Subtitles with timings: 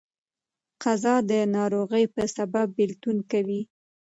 [0.83, 3.61] قضا د ناروغۍ په سبب بيلتون کوي.